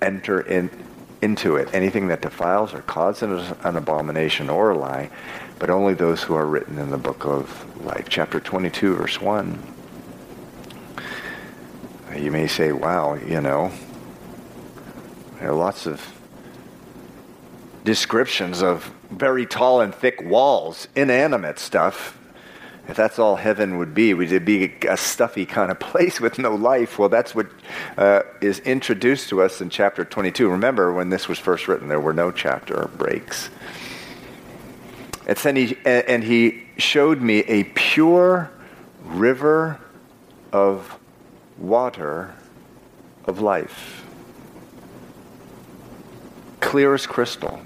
[0.00, 0.70] enter in,
[1.20, 5.10] into it anything that defiles or causes an abomination or a lie,
[5.58, 8.06] but only those who are written in the book of life.
[8.08, 9.79] Chapter 22, verse 1.
[12.20, 13.72] You may say, wow, you know,
[15.38, 16.06] there are lots of
[17.84, 22.18] descriptions of very tall and thick walls, inanimate stuff,
[22.90, 26.40] if that's all heaven would be, would it be a stuffy kind of place with
[26.40, 26.98] no life?
[26.98, 27.46] Well, that's what
[27.96, 30.50] uh, is introduced to us in chapter 22.
[30.50, 33.48] Remember, when this was first written, there were no chapter breaks.
[35.26, 38.50] And, then he, and he showed me a pure
[39.04, 39.80] river
[40.52, 40.98] of
[41.60, 42.34] water
[43.26, 44.04] of life,
[46.60, 47.60] clear as crystal.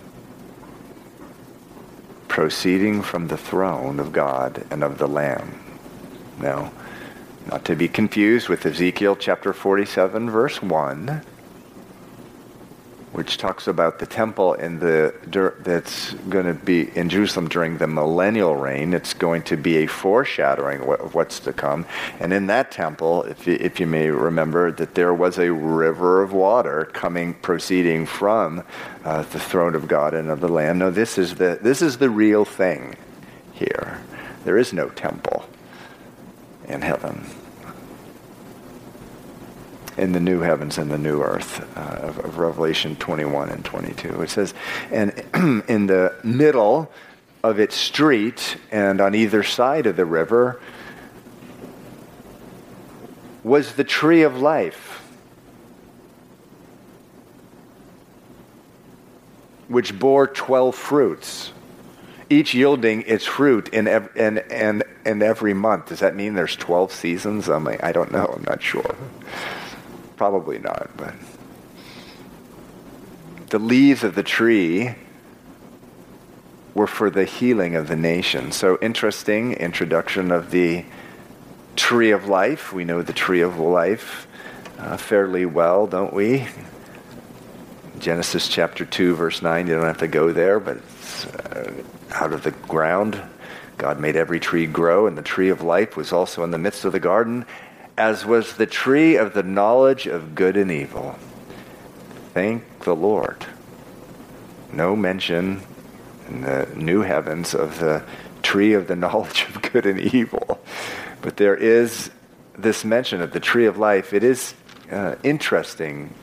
[2.29, 5.61] Proceeding from the throne of God and of the Lamb.
[6.41, 6.73] Now,
[7.47, 11.23] not to be confused with Ezekiel chapter 47, verse 1,
[13.15, 15.15] which talks about the temple in the
[15.61, 18.93] that's going to be in Jerusalem during the millennial reign.
[18.93, 21.87] It's going to be a foreshadowing of what's to come.
[22.19, 26.23] And in that temple, if you, if you may remember, that there was a river
[26.23, 28.65] of water coming, proceeding from
[29.05, 30.79] uh, the throne of God and of the Lamb.
[30.79, 32.97] No, this is the this is the real thing
[33.53, 34.03] here.
[34.45, 35.49] There is no temple
[36.67, 37.25] in heaven
[39.97, 44.23] in the new heavens and the new earth uh, of, of, Revelation 21 and 22.
[44.23, 44.55] It says,
[44.91, 45.11] and
[45.69, 46.91] in the middle
[47.43, 50.61] of its street and on either side of the river
[53.45, 55.03] was the tree of life,
[59.69, 61.53] which bore 12 fruits.
[62.31, 65.87] Each yielding its fruit in, ev- in, in, in every month.
[65.87, 67.51] Does that mean there's 12 seasons?
[67.51, 68.25] I'm like, I don't know.
[68.25, 68.97] I'm not sure.
[70.17, 71.15] Probably not, but
[73.51, 74.95] the leaves of the tree
[76.75, 78.53] were for the healing of the nation.
[78.53, 80.85] So interesting introduction of the
[81.77, 82.73] tree of life.
[82.73, 84.27] We know the tree of life
[84.79, 86.49] uh, fairly well, don't we?
[87.99, 89.67] Genesis chapter 2, verse 9.
[89.67, 91.73] You don't have to go there, but it's uh,
[92.13, 93.21] out of the ground.
[93.79, 96.85] God made every tree grow, and the tree of life was also in the midst
[96.85, 97.47] of the garden,
[97.97, 101.17] as was the tree of the knowledge of good and evil.
[102.33, 103.47] Thank the Lord.
[104.73, 105.63] No mention
[106.29, 108.03] in the new heavens of the
[108.43, 110.61] tree of the knowledge of good and evil.
[111.23, 112.11] But there is
[112.57, 114.13] this mention of the tree of life.
[114.13, 114.55] It is
[114.91, 116.15] uh, interesting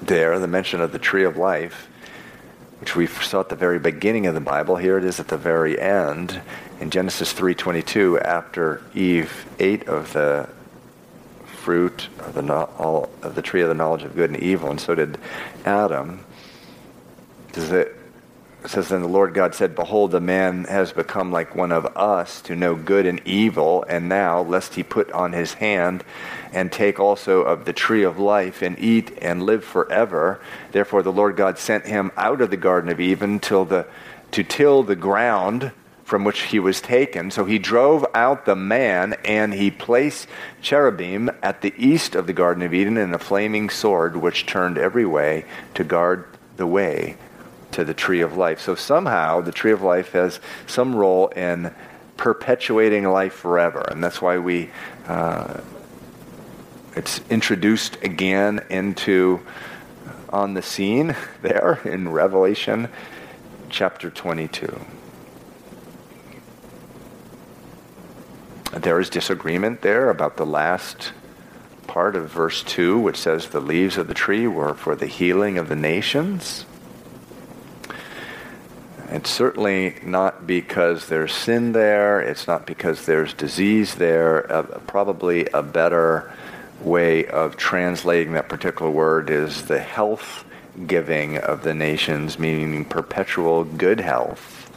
[0.00, 1.88] there, the mention of the tree of life,
[2.82, 4.74] which we saw at the very beginning of the Bible.
[4.74, 6.42] Here it is at the very end
[6.80, 10.48] in Genesis 3:22 after Eve ate of the
[11.46, 14.80] fruit of the, all, of the tree of the knowledge of good and evil, and
[14.80, 15.16] so did
[15.64, 16.24] Adam.
[17.52, 17.96] Does it
[18.64, 21.84] it says, Then the Lord God said, Behold, the man has become like one of
[21.96, 26.04] us to know good and evil, and now, lest he put on his hand
[26.52, 30.40] and take also of the tree of life and eat and live forever.
[30.70, 33.86] Therefore the Lord God sent him out of the Garden of Eden till the,
[34.30, 35.72] to till the ground
[36.04, 37.30] from which he was taken.
[37.30, 40.28] So he drove out the man, and he placed
[40.60, 44.78] cherubim at the east of the Garden of Eden and a flaming sword which turned
[44.78, 47.16] every way to guard the way
[47.72, 48.60] to the tree of life.
[48.60, 51.74] So somehow the tree of life has some role in
[52.16, 53.80] perpetuating life forever.
[53.90, 54.70] And that's why we,
[55.06, 55.60] uh,
[56.94, 59.40] it's introduced again into,
[60.28, 62.88] on the scene there in Revelation
[63.70, 64.80] chapter 22.
[68.72, 71.12] There is disagreement there about the last
[71.86, 75.58] part of verse 2, which says the leaves of the tree were for the healing
[75.58, 76.64] of the nations.
[79.12, 82.22] It's certainly not because there's sin there.
[82.22, 84.50] It's not because there's disease there.
[84.50, 86.32] Uh, probably a better
[86.80, 90.46] way of translating that particular word is the health
[90.86, 94.72] giving of the nations, meaning perpetual good health,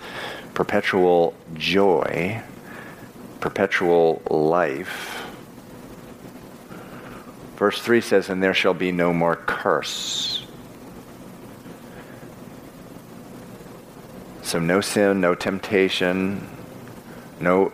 [0.54, 2.44] perpetual joy,
[3.40, 5.26] perpetual life.
[7.56, 10.45] Verse 3 says, And there shall be no more curse.
[14.46, 16.48] So no sin, no temptation,
[17.40, 17.74] no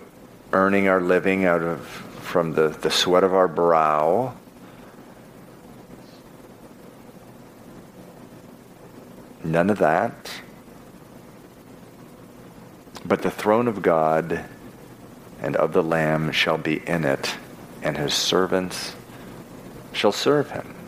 [0.53, 4.33] earning our living out of from the, the sweat of our brow.
[9.43, 10.31] None of that.
[13.03, 14.45] But the throne of God
[15.41, 17.35] and of the Lamb shall be in it,
[17.81, 18.95] and his servants
[19.91, 20.80] shall serve him.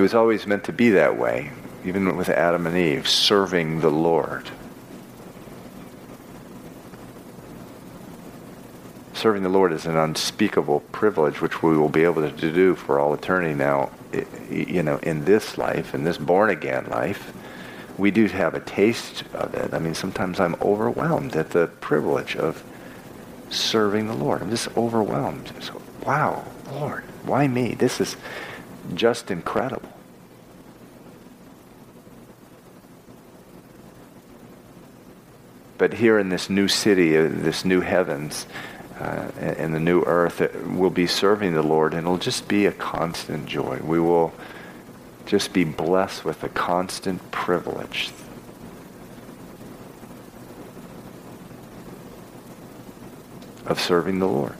[0.00, 1.50] It was always meant to be that way,
[1.84, 4.48] even with Adam and Eve, serving the Lord.
[9.12, 12.98] Serving the Lord is an unspeakable privilege, which we will be able to do for
[12.98, 13.90] all eternity now,
[14.48, 17.34] you know, in this life, in this born again life.
[17.98, 19.74] We do have a taste of it.
[19.74, 22.64] I mean, sometimes I'm overwhelmed at the privilege of
[23.50, 24.40] serving the Lord.
[24.40, 25.52] I'm just overwhelmed.
[25.60, 27.74] So, wow, Lord, why me?
[27.74, 28.16] This is
[28.94, 29.89] just incredible.
[35.80, 38.46] But here in this new city, uh, this new heavens,
[39.00, 42.72] uh, and the new earth, we'll be serving the Lord, and it'll just be a
[42.72, 43.78] constant joy.
[43.82, 44.34] We will
[45.24, 48.10] just be blessed with a constant privilege.
[53.64, 54.56] Of serving the Lord.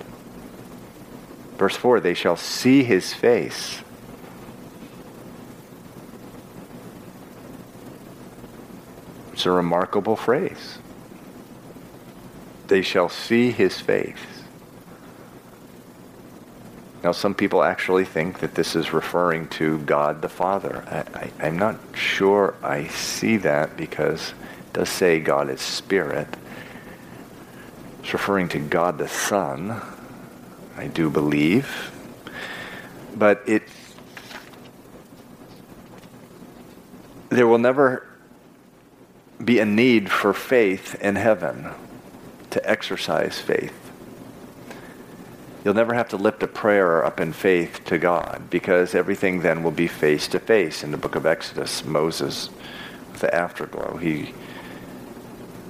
[1.58, 3.82] Verse 4 They shall see his face
[9.40, 10.78] It's a remarkable phrase.
[12.70, 14.44] They shall see his face.
[17.02, 20.84] Now, some people actually think that this is referring to God the Father.
[21.40, 26.28] I, am not sure I see that because it does say God is spirit.
[28.04, 29.82] It's referring to God the Son,
[30.76, 31.90] I do believe.
[33.16, 33.64] But it
[37.30, 38.06] there will never
[39.44, 41.68] be a need for faith in heaven
[42.50, 43.74] to exercise faith.
[45.64, 49.62] You'll never have to lift a prayer up in faith to God because everything then
[49.62, 50.82] will be face to face.
[50.82, 52.48] In the book of Exodus, Moses,
[53.12, 54.32] with the afterglow, he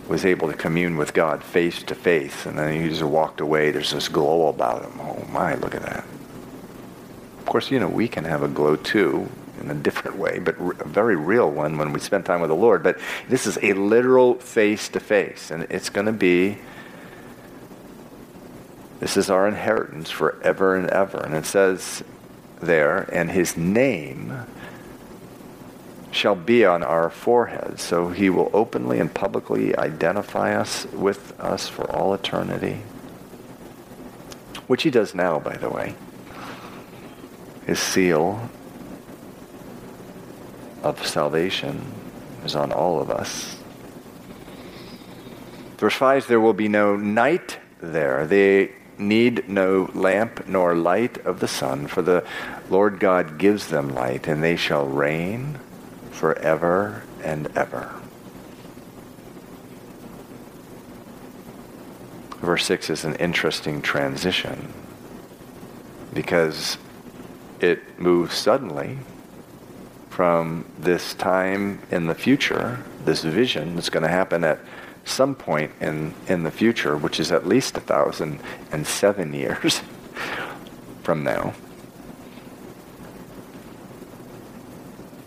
[0.09, 3.71] was able to commune with God face to face, and then he just walked away.
[3.71, 5.01] There's this glow about him.
[5.01, 6.05] Oh my, look at that.
[7.39, 9.29] Of course, you know, we can have a glow too
[9.61, 12.57] in a different way, but a very real one when we spend time with the
[12.57, 12.83] Lord.
[12.83, 12.99] But
[13.29, 16.59] this is a literal face to face, and it's going to be.
[19.01, 21.19] This is our inheritance forever and ever.
[21.19, 22.05] And it says
[22.61, 24.35] there, and his name
[26.11, 27.83] shall be on our foreheads.
[27.83, 32.83] So he will openly and publicly identify us with us for all eternity.
[34.67, 35.95] Which he does now, by the way.
[37.71, 38.51] his seal
[40.83, 41.93] of salvation
[42.45, 43.57] is on all of us.
[45.79, 48.27] Verse 5 There will be no night there.
[48.27, 52.25] They need no lamp nor light of the sun, for the
[52.69, 55.59] Lord God gives them light, and they shall reign
[56.11, 57.95] forever and ever.
[62.41, 64.73] Verse 6 is an interesting transition
[66.13, 66.79] because
[67.61, 68.99] it moves suddenly
[70.11, 74.59] from this time in the future, this vision that's going to happen at
[75.05, 78.41] some point in, in the future, which is at least a thousand
[78.73, 79.81] and seven years
[81.03, 81.55] from now,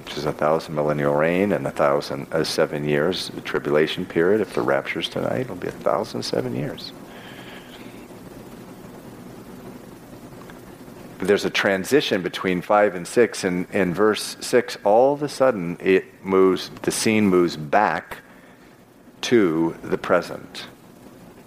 [0.04, 4.42] which is a thousand millennial reign and a thousand uh, years the tribulation period.
[4.42, 6.92] If the rapture's tonight, it'll be a thousand seven years.
[11.24, 15.78] There's a transition between 5 and 6 and in verse 6 all of a sudden
[15.80, 18.18] it moves the scene moves back
[19.22, 20.68] to the present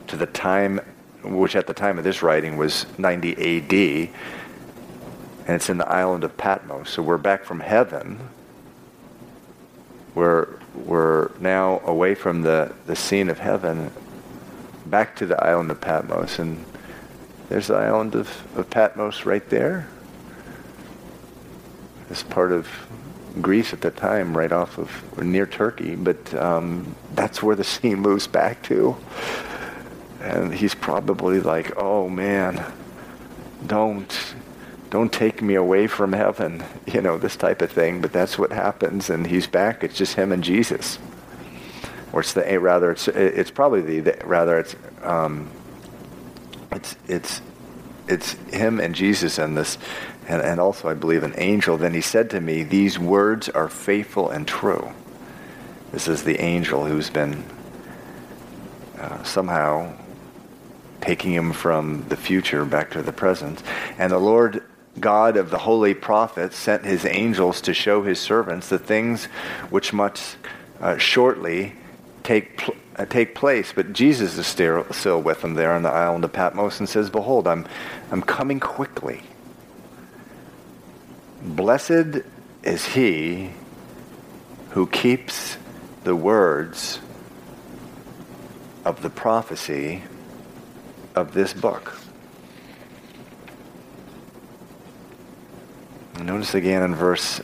[0.07, 0.81] to the time
[1.23, 4.11] which at the time of this writing was 90 AD
[5.47, 6.91] and it's in the island of Patmos.
[6.91, 8.19] So we're back from heaven.
[10.15, 13.93] We're we're now away from the the scene of heaven
[14.87, 16.65] back to the island of Patmos and
[17.49, 19.89] there's the island of, of Patmos right there.
[22.11, 22.69] It's part of
[23.41, 27.65] Greece at the time, right off of or near Turkey, but um, that's where the
[27.65, 28.97] scene moves back to.
[30.21, 32.65] And he's probably like, "Oh man,
[33.67, 34.35] don't,
[34.91, 38.01] don't take me away from heaven," you know, this type of thing.
[38.01, 39.85] But that's what happens, and he's back.
[39.85, 40.99] It's just him and Jesus,
[42.13, 45.51] or it's the a rather it's it's probably the rather it's um,
[46.77, 47.41] it's it's
[48.07, 49.79] it's him and Jesus and this
[50.29, 51.77] and, and also I believe an angel.
[51.77, 54.91] Then he said to me, These words are faithful and true.
[55.91, 57.45] This is the angel who's been
[58.99, 59.95] uh, somehow
[61.01, 63.63] taking him from the future back to the present.
[63.99, 64.63] And the Lord
[64.99, 69.27] God of the holy prophets sent his angels to show his servants the things
[69.71, 70.37] which must
[70.81, 71.75] uh, shortly
[72.23, 73.73] take place Uh, take place.
[73.75, 77.11] But Jesus is still, still with them there on the island of Patmos and says,
[77.11, 77.67] Behold, I'm,
[78.11, 79.23] I'm coming quickly.
[81.43, 82.23] Blessed
[82.63, 83.51] is he
[84.71, 85.59] who keeps
[86.05, 87.01] the words
[88.85, 90.03] of the prophecy
[91.15, 92.01] of this book.
[96.23, 97.41] Notice again in verse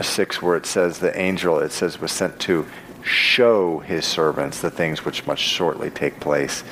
[0.00, 2.66] 6 where it says the angel, it says, was sent to
[3.02, 6.64] show his servants the things which must shortly take place.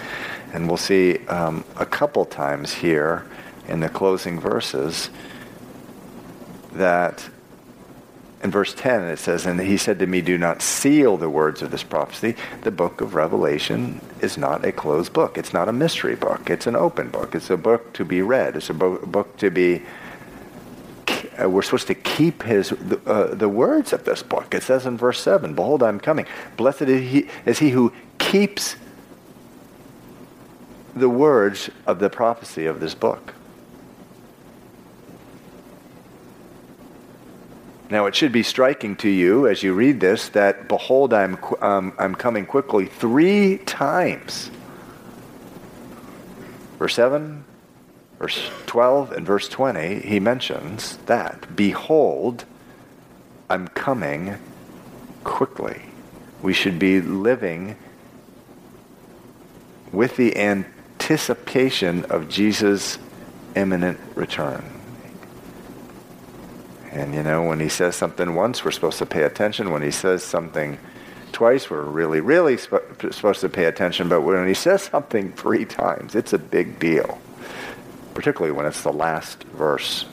[0.53, 3.27] And we'll see um, a couple times here
[3.67, 5.11] in the closing verses
[6.73, 7.29] that
[8.43, 11.61] in verse 10 it says, And he said to me, Do not seal the words
[11.63, 12.37] of this prophecy.
[12.63, 15.37] The book of Revelation is not a closed book.
[15.37, 16.49] It's not a mystery book.
[16.49, 17.35] It's an open book.
[17.35, 18.57] It's a book to be read.
[18.57, 19.83] It's a bo- book to be
[21.41, 24.55] uh, we're supposed to keep his uh, the words of this book.
[24.55, 26.27] It says in verse 7, Behold, I'm coming.
[26.57, 28.77] Blessed is he, is he who keeps
[30.95, 33.35] the words of the prophecy of this book.
[37.91, 41.95] Now, it should be striking to you as you read this that, behold, I'm, um,
[41.99, 44.51] I'm coming quickly three times.
[46.79, 47.45] Verse 7,
[48.19, 51.55] verse 12 and verse 20, he mentions that.
[51.55, 52.45] Behold,
[53.49, 54.37] I'm coming
[55.25, 55.83] quickly.
[56.43, 57.77] We should be living
[59.93, 62.99] with the anticipation of Jesus'
[63.57, 64.65] imminent return.
[66.91, 69.71] And you know, when he says something once, we're supposed to pay attention.
[69.71, 70.79] When he says something
[71.33, 74.09] twice, we're really, really sp- supposed to pay attention.
[74.09, 77.21] But when he says something three times, it's a big deal
[78.19, 80.05] particularly when it's the last verse,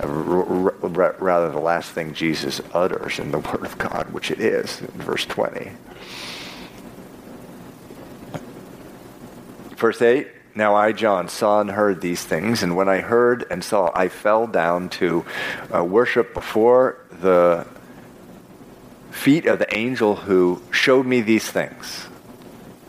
[0.00, 4.80] uh, rather the last thing Jesus utters in the Word of God, which it is
[4.80, 5.70] in verse 20.
[9.76, 13.62] Verse 8, Now I, John, saw and heard these things, and when I heard and
[13.62, 15.26] saw, I fell down to
[15.74, 17.66] uh, worship before the
[19.10, 22.08] feet of the angel who showed me these things.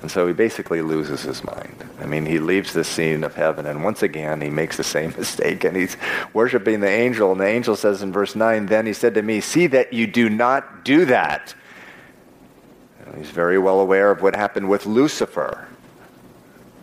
[0.08, 1.84] And so he basically loses his mind.
[2.00, 5.10] I mean, he leaves the scene of heaven, and once again, he makes the same
[5.18, 5.98] mistake, and he's
[6.32, 7.34] worshiping the angel.
[7.34, 10.08] And the angel says in verse 9, Then he said to me, See that you
[10.08, 11.54] do not do that.
[13.06, 15.68] And he's very well aware of what happened with Lucifer.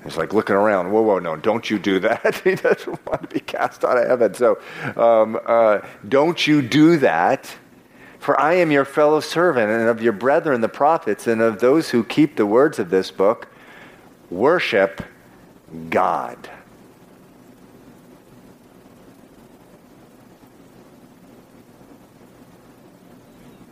[0.04, 0.92] He's like looking around.
[0.92, 2.38] Whoa, whoa, no, don't you do that.
[2.44, 4.34] he doesn't want to be cast out of heaven.
[4.34, 4.58] So
[4.96, 5.78] um, uh,
[6.10, 7.50] don't you do that.
[8.24, 11.90] For I am your fellow servant and of your brethren, the prophets, and of those
[11.90, 13.48] who keep the words of this book.
[14.30, 15.02] Worship
[15.90, 16.48] God.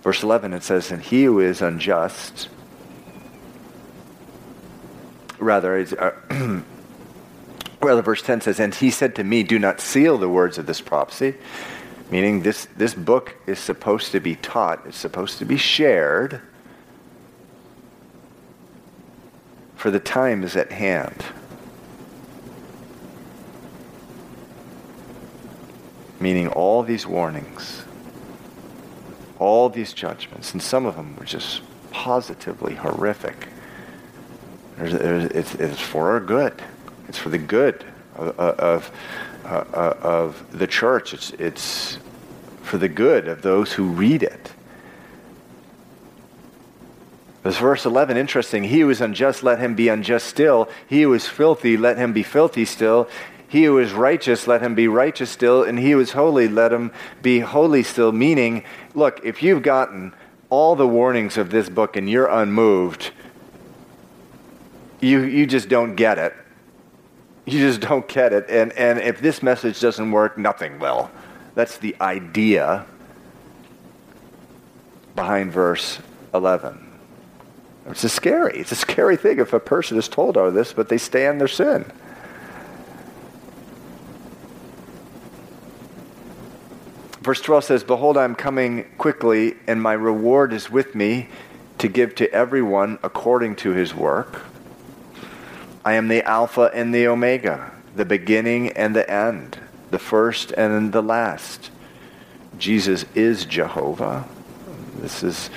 [0.02, 2.50] Verse 11, it says, And he who is unjust,
[5.38, 6.10] rather, uh,
[7.80, 10.66] rather, verse 10 says, And he said to me, Do not seal the words of
[10.66, 11.36] this prophecy.
[12.12, 16.40] Meaning, this, this book is supposed to be taught, it's supposed to be shared,
[19.74, 21.24] for the time is at hand.
[26.20, 27.82] Meaning, all these warnings
[29.42, 33.48] all these judgments, and some of them were just positively horrific.
[34.76, 36.62] There's, there's, it's, it's, for our good.
[37.08, 37.84] It's for the good
[38.14, 38.90] of, of,
[39.52, 41.14] uh, of the church.
[41.14, 41.98] It's, it's
[42.62, 44.52] for the good of those who read it.
[47.42, 48.64] This verse 11, interesting.
[48.64, 50.68] He who is unjust, let him be unjust still.
[50.86, 53.08] He who is filthy, let him be filthy still.
[53.48, 56.72] He who is righteous, let him be righteous still, and he who is holy, let
[56.72, 58.12] him be holy still.
[58.12, 60.14] Meaning, look, if you've gotten
[60.48, 63.10] all the warnings of this book and you're unmoved,
[65.00, 66.34] you, you just don't get it.
[67.44, 68.46] You just don't get it.
[68.48, 71.10] And, and if this message doesn't work, nothing will.
[71.54, 72.86] That's the idea
[75.14, 75.98] behind verse
[76.32, 76.88] 11.
[77.86, 78.58] It's a scary.
[78.58, 81.38] It's a scary thing if a person is told all this, but they stay in
[81.38, 81.84] their sin.
[87.20, 91.28] Verse 12 says, Behold, I am coming quickly, and my reward is with me
[91.78, 94.42] to give to everyone according to his work.
[95.84, 99.58] I am the Alpha and the Omega, the beginning and the end,
[99.90, 101.70] the first and the last.
[102.58, 104.28] Jesus is Jehovah.
[104.98, 105.50] This is,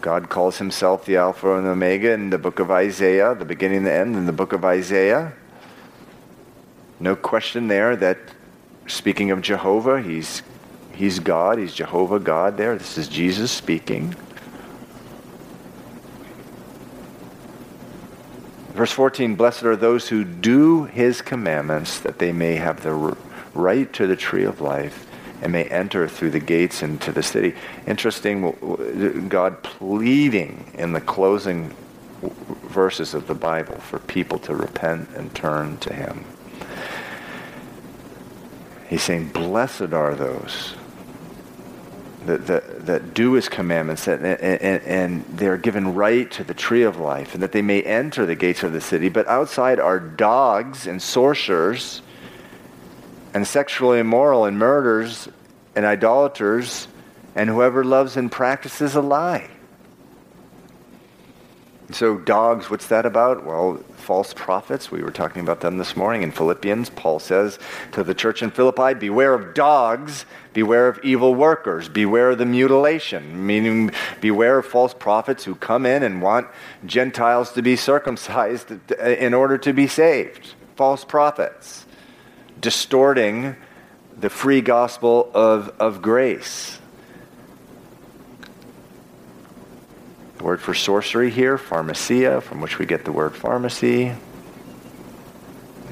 [0.00, 3.78] God calls himself the Alpha and the Omega in the book of Isaiah, the beginning
[3.78, 5.32] and the end in the book of Isaiah.
[6.98, 8.18] No question there that
[8.86, 10.42] speaking of Jehovah, he's
[11.00, 11.56] He's God.
[11.56, 12.76] He's Jehovah God there.
[12.76, 14.14] This is Jesus speaking.
[18.80, 23.14] Verse 14 Blessed are those who do his commandments, that they may have the
[23.52, 25.06] right to the tree of life
[25.42, 27.54] and may enter through the gates into the city.
[27.86, 31.76] Interesting, God pleading in the closing
[32.68, 36.24] verses of the Bible for people to repent and turn to him.
[38.88, 40.74] He's saying, Blessed are those
[42.26, 46.82] that, that, that do his commandments and, and, and they're given right to the tree
[46.82, 49.08] of life and that they may enter the gates of the city.
[49.08, 52.02] But outside are dogs and sorcerers
[53.32, 55.28] and sexually immoral and murderers
[55.74, 56.88] and idolaters
[57.34, 59.48] and whoever loves and practices a lie
[61.94, 64.90] so dogs what's that about well false prophets.
[64.90, 66.90] We were talking about them this morning in Philippians.
[66.90, 67.58] Paul says
[67.92, 72.46] to the church in Philippi, Beware of dogs, beware of evil workers, beware of the
[72.46, 76.48] mutilation, meaning beware of false prophets who come in and want
[76.84, 80.54] Gentiles to be circumcised in order to be saved.
[80.76, 81.86] False prophets,
[82.60, 83.54] distorting
[84.18, 86.78] the free gospel of, of grace.
[90.40, 94.14] The word for sorcery here, pharmacia, from which we get the word pharmacy.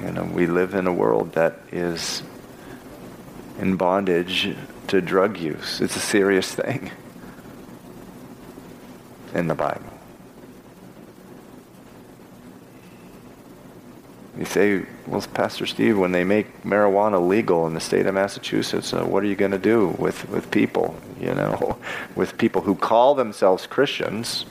[0.03, 2.23] You know, we live in a world that is
[3.59, 5.83] in bondage to drug use.
[5.83, 6.91] It's a serious thing
[9.35, 9.93] in the Bible.
[14.39, 18.95] You say, well, Pastor Steve, when they make marijuana legal in the state of Massachusetts,
[18.95, 21.79] uh, what are you going to do with, with people, you know,
[22.15, 24.47] with people who call themselves Christians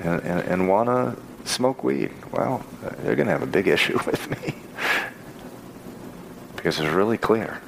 [0.00, 2.10] and, and, and want to smoke weed?
[2.32, 2.64] Well,
[2.98, 4.54] they're going to have a big issue with me
[6.56, 7.60] because it's really clear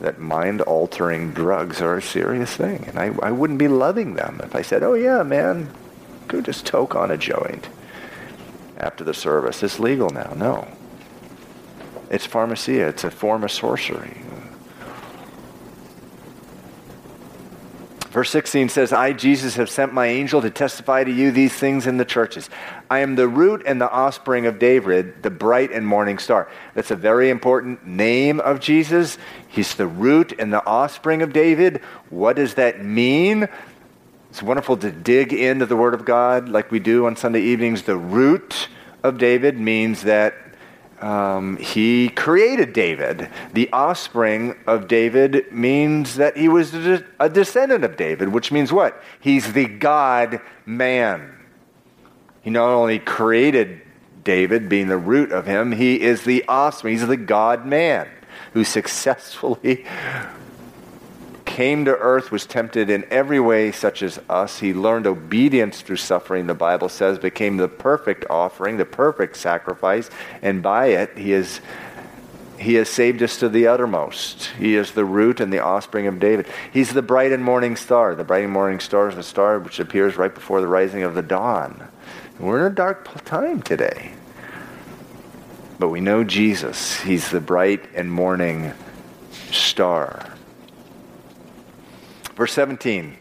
[0.00, 2.84] that mind-altering drugs are a serious thing.
[2.86, 5.70] And I, I wouldn't be loving them if I said, oh, yeah, man,
[6.28, 7.68] go just toke on a joint
[8.76, 9.62] after the service.
[9.62, 10.32] It's legal now.
[10.36, 10.68] No.
[12.10, 12.88] It's pharmacia.
[12.88, 14.20] It's a form of sorcery.
[18.14, 21.88] Verse 16 says, I, Jesus, have sent my angel to testify to you these things
[21.88, 22.48] in the churches.
[22.88, 26.48] I am the root and the offspring of David, the bright and morning star.
[26.74, 29.18] That's a very important name of Jesus.
[29.48, 31.78] He's the root and the offspring of David.
[32.08, 33.48] What does that mean?
[34.30, 37.82] It's wonderful to dig into the Word of God like we do on Sunday evenings,
[37.82, 38.68] the root
[39.02, 40.43] of David means that
[41.04, 43.28] um, he created David.
[43.52, 49.02] The offspring of David means that he was a descendant of David, which means what?
[49.20, 51.30] He's the God man.
[52.40, 53.82] He not only created
[54.24, 56.94] David, being the root of him, he is the offspring.
[56.94, 58.08] He's the God man
[58.54, 59.84] who successfully
[61.54, 64.58] came to earth, was tempted in every way, such as us.
[64.58, 70.10] He learned obedience through suffering, the Bible says, became the perfect offering, the perfect sacrifice,
[70.42, 71.60] and by it, he is.
[72.58, 74.46] He has saved us to the uttermost.
[74.58, 76.46] He is the root and the offspring of David.
[76.72, 78.14] He's the bright and morning star.
[78.14, 81.14] The bright and morning star is the star which appears right before the rising of
[81.14, 81.86] the dawn.
[82.38, 84.12] We're in a dark time today.
[85.78, 87.00] But we know Jesus.
[87.00, 88.72] He's the bright and morning
[89.50, 90.33] star.
[92.36, 93.16] Verse 17.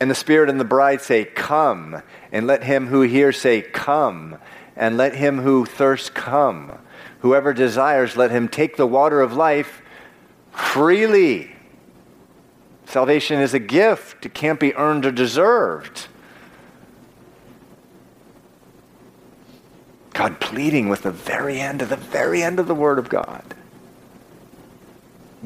[0.00, 2.02] And the Spirit and the bride say, Come.
[2.32, 4.38] And let him who hears say, Come.
[4.76, 6.78] And let him who thirsts come.
[7.20, 9.80] Whoever desires, let him take the water of life
[10.50, 11.54] freely.
[12.86, 16.08] Salvation is a gift, it can't be earned or deserved.
[20.12, 23.42] God pleading with the very end of the very end of the Word of God.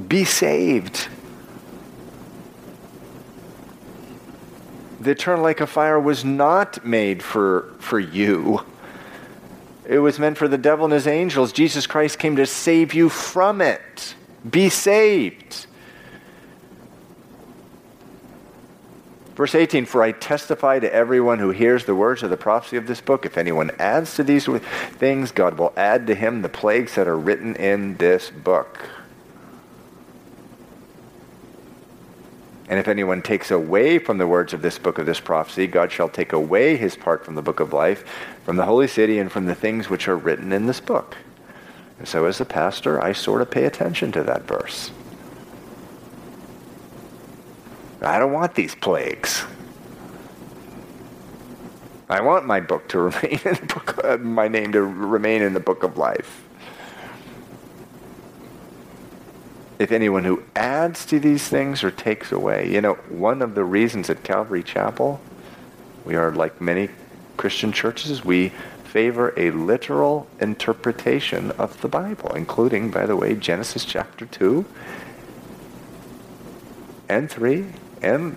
[0.09, 1.09] Be saved.
[5.01, 8.65] The eternal lake of fire was not made for, for you.
[9.87, 11.53] It was meant for the devil and his angels.
[11.53, 14.15] Jesus Christ came to save you from it.
[14.49, 15.67] Be saved.
[19.39, 22.89] Verse 18 For I testify to everyone who hears the words of the prophecy of
[22.89, 23.25] this book.
[23.25, 27.17] If anyone adds to these things, God will add to him the plagues that are
[27.17, 28.81] written in this book.
[32.69, 35.91] And if anyone takes away from the words of this book of this prophecy, God
[35.91, 38.05] shall take away his part from the book of life,
[38.45, 41.17] from the holy city, and from the things which are written in this book.
[41.99, 44.91] And so, as a pastor, I sort of pay attention to that verse.
[48.03, 49.45] I don't want these plagues.
[52.11, 55.55] I want my book to remain in the book, uh, my name to remain in
[55.55, 56.48] the book of life.
[59.79, 63.65] If anyone who adds to these things or takes away, you know, one of the
[63.65, 65.21] reasons at Calvary Chapel,
[66.05, 66.89] we are like many
[67.37, 68.53] Christian churches, we
[68.85, 74.65] favor a literal interpretation of the Bible, including, by the way, Genesis chapter 2
[77.09, 77.67] and 3
[78.03, 78.37] and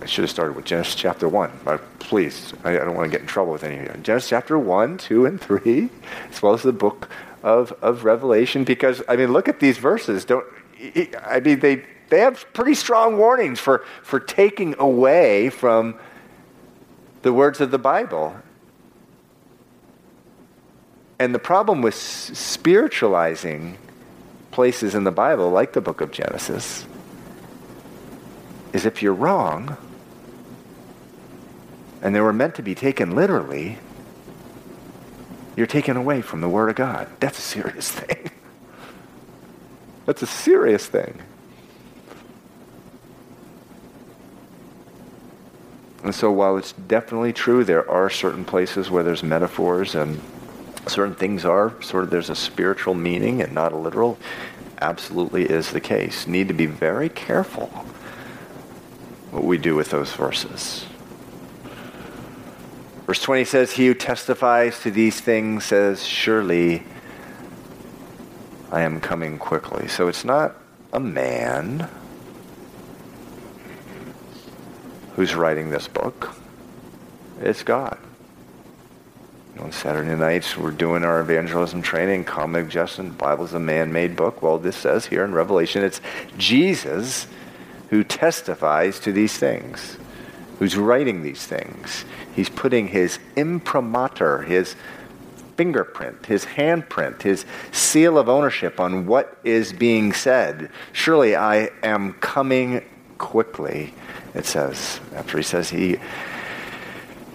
[0.00, 1.60] I should have started with Genesis chapter 1.
[1.64, 4.02] But please, I, don't want to get in trouble with any of you.
[4.02, 5.90] Genesis chapter 1, 2, and 3,
[6.30, 7.08] as well as the book
[7.42, 10.24] of, of Revelation, because, I mean, look at these verses.
[10.24, 10.46] Don't,
[11.24, 15.98] I mean, they, they have pretty strong warnings for, for taking away from
[17.22, 18.36] the words of the Bible.
[21.18, 23.78] And the problem with spiritualizing
[24.50, 26.86] places in the Bible, like the book of Genesis,
[28.72, 29.76] is if you're wrong,
[32.02, 33.78] and they were meant to be taken literally,
[35.56, 37.08] you're taken away from the Word of God.
[37.20, 38.30] That's a serious thing.
[40.06, 41.20] That's a serious thing.
[46.02, 50.20] And so, while it's definitely true, there are certain places where there's metaphors and
[50.86, 54.18] certain things are sort of there's a spiritual meaning and not a literal,
[54.82, 56.26] absolutely is the case.
[56.26, 57.68] Need to be very careful
[59.30, 60.84] what we do with those verses.
[63.06, 66.84] Verse 20 says, He who testifies to these things says, Surely
[68.74, 69.86] I am coming quickly.
[69.86, 70.56] So it's not
[70.92, 71.88] a man
[75.14, 76.34] who's writing this book,
[77.40, 77.96] it's God.
[79.60, 84.42] On Saturday nights, we're doing our evangelism training, common Justin, Bible's a man-made book.
[84.42, 86.00] Well, this says here in Revelation, it's
[86.36, 87.28] Jesus
[87.90, 89.98] who testifies to these things,
[90.58, 92.04] who's writing these things.
[92.34, 94.74] He's putting his imprimatur, his
[95.56, 100.70] fingerprint, his handprint, his seal of ownership on what is being said.
[100.92, 102.84] Surely I am coming
[103.18, 103.94] quickly,
[104.34, 105.96] it says, after he says he.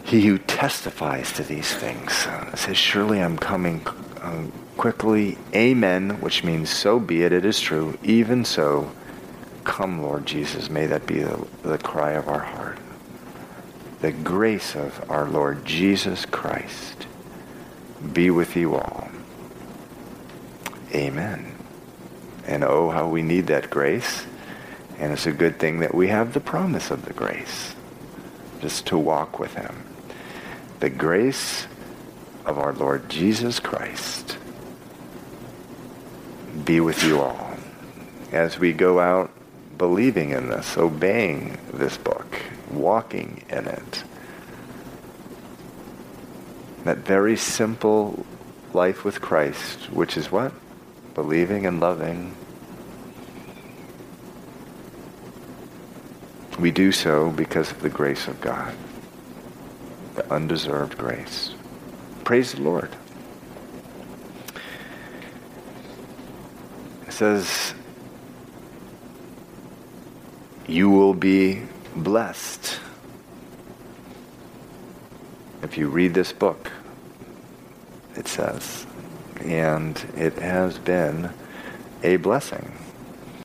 [0.04, 3.86] He who testifies to these things uh, says, Surely I'm coming
[4.22, 5.38] um, quickly.
[5.54, 7.98] Amen, which means so be it, it is true.
[8.04, 8.92] Even so,
[9.70, 10.70] Come, Lord Jesus.
[10.70, 12.80] May that be the, the cry of our heart.
[14.02, 17.06] The grace of our Lord Jesus Christ
[18.14, 19.10] be with you all.
[20.94, 21.56] Amen.
[22.46, 24.26] And oh, how we need that grace.
[24.98, 27.76] And it's a good thing that we have the promise of the grace,
[28.60, 29.86] just to walk with him.
[30.80, 31.68] The grace
[32.46, 34.38] of our Lord Jesus Christ
[36.66, 37.54] be with you all
[38.32, 39.32] as we go out
[39.78, 44.04] believing in this, obeying this book, walking in it.
[46.84, 48.26] That very simple
[48.74, 50.54] life with Christ, which is what?
[51.14, 52.36] Believing and loving.
[56.60, 58.76] We do so because of the grace of God,
[60.16, 61.54] the undeserved grace.
[62.24, 62.96] Praise the Lord.
[67.08, 67.74] It says,
[70.68, 71.64] you will be
[71.96, 72.80] blessed
[75.62, 76.72] if you read this book,
[78.16, 78.86] it says.
[79.42, 81.32] And it has been
[82.04, 82.79] a blessing.